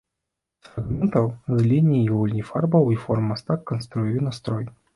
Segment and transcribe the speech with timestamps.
[0.61, 1.27] З фрагментаў,
[1.59, 4.65] з ліній і гульні фарбаў і форм мастак канструюе настрой.